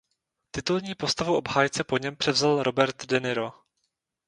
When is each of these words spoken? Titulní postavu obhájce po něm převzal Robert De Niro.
Titulní 0.51 0.95
postavu 0.95 1.37
obhájce 1.37 1.83
po 1.83 1.97
něm 1.97 2.15
převzal 2.15 2.63
Robert 2.63 3.05
De 3.05 3.19
Niro. 3.19 3.51